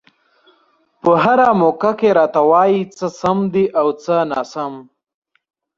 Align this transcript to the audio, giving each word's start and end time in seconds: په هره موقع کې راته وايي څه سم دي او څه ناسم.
په 1.01 1.11
هره 1.23 1.49
موقع 1.61 1.91
کې 1.99 2.09
راته 2.19 2.41
وايي 2.49 2.81
څه 2.97 3.07
سم 3.19 3.37
دي 3.53 3.65
او 3.79 3.87
څه 4.03 4.15
ناسم. 4.31 4.73